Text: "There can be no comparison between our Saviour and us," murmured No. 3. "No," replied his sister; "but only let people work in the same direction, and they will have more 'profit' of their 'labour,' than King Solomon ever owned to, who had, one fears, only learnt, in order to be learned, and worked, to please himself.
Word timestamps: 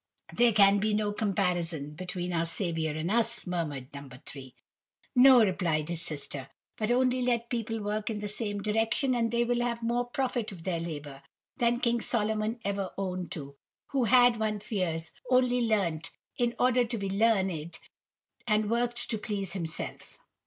"There 0.33 0.51
can 0.51 0.79
be 0.79 0.95
no 0.95 1.13
comparison 1.13 1.93
between 1.93 2.33
our 2.33 2.45
Saviour 2.47 2.91
and 2.95 3.11
us," 3.11 3.45
murmured 3.45 3.89
No. 3.93 4.09
3. 4.25 4.55
"No," 5.15 5.43
replied 5.45 5.89
his 5.89 6.01
sister; 6.01 6.49
"but 6.75 6.89
only 6.89 7.21
let 7.21 7.51
people 7.51 7.79
work 7.83 8.09
in 8.09 8.17
the 8.17 8.27
same 8.27 8.63
direction, 8.63 9.13
and 9.13 9.29
they 9.29 9.43
will 9.43 9.61
have 9.61 9.83
more 9.83 10.05
'profit' 10.09 10.51
of 10.51 10.63
their 10.63 10.79
'labour,' 10.79 11.21
than 11.57 11.81
King 11.81 12.01
Solomon 12.01 12.59
ever 12.65 12.89
owned 12.97 13.31
to, 13.33 13.55
who 13.91 14.05
had, 14.05 14.37
one 14.39 14.59
fears, 14.59 15.11
only 15.29 15.61
learnt, 15.61 16.09
in 16.35 16.55
order 16.57 16.83
to 16.83 16.97
be 16.97 17.07
learned, 17.07 17.77
and 18.47 18.71
worked, 18.71 19.07
to 19.11 19.19
please 19.19 19.53
himself. 19.53 20.17